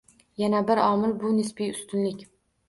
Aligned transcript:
Yana 0.43 0.61
bir 0.69 0.81
omil- 0.85 1.13
bu 1.25 1.35
nisbiy 1.41 1.71
ustunlik 1.75 2.27